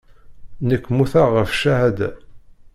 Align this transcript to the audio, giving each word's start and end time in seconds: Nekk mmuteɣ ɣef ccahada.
Nekk 0.67 0.85
mmuteɣ 0.89 1.27
ɣef 1.35 1.49
ccahada. 1.55 2.09